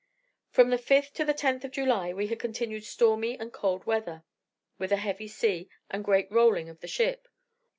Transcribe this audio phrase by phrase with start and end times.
[0.49, 4.23] From the 5th to the 10th of July, we had continued stormy and cold weather,
[4.79, 7.27] with a heavy sea, and great rolling of the ship.